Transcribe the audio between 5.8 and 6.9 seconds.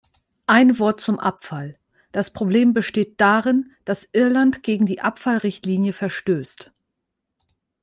verstößt.